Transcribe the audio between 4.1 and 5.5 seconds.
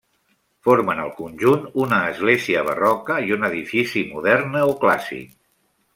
modern neoclàssic.